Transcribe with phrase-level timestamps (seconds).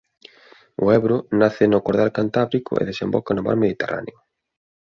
[0.83, 4.17] O Ebro nace no Cordal Cantábrico e desemboca no mar Mediterráneo.